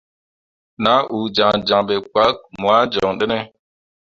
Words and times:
Nah 0.83 1.01
uu 1.15 1.31
jaŋjaŋ 1.35 1.81
ɓe 1.87 1.95
kpak 2.09 2.35
moah 2.59 2.83
joŋ 2.93 3.11
ɗene. 3.19 3.37